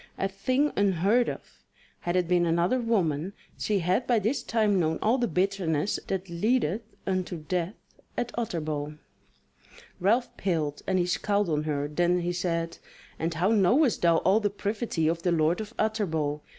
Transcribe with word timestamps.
A 0.17 0.27
thing 0.27 0.71
unheard 0.75 1.29
of. 1.29 1.61
Had 1.99 2.15
it 2.15 2.27
been 2.27 2.47
another 2.47 2.79
woman 2.79 3.33
she 3.55 3.77
had 3.77 4.07
by 4.07 4.17
this 4.17 4.41
time 4.41 4.79
known 4.79 4.97
all 4.99 5.19
the 5.19 5.27
bitterness 5.27 5.99
that 6.07 6.27
leadeth 6.27 6.81
unto 7.05 7.37
death 7.43 7.75
at 8.17 8.31
Utterbol." 8.35 8.97
Ralph 9.99 10.35
paled 10.37 10.81
and 10.87 10.97
he 10.97 11.05
scowled 11.05 11.49
on 11.49 11.65
her, 11.65 11.87
then 11.87 12.21
he 12.21 12.33
said: 12.33 12.79
"And 13.19 13.35
how 13.35 13.49
knowest 13.49 14.01
thou 14.01 14.17
all 14.17 14.39
the 14.39 14.49
privity 14.49 15.07
of 15.07 15.21
the 15.21 15.31
Lord 15.31 15.61
of 15.61 15.71
Utterbol? 15.77 16.41